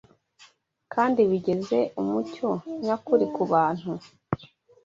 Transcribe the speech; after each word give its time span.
kandi 0.93 1.19
bigeze 1.31 1.77
umucyo 2.01 2.49
nyakuri 2.83 3.25
ku 3.35 3.43
bantu. 3.51 3.91